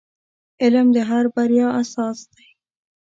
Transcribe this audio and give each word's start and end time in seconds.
•علم 0.63 0.87
د 0.95 0.97
هر 1.09 1.25
بریا 1.35 1.67
اساس 1.81 2.19
دی. 2.33 2.47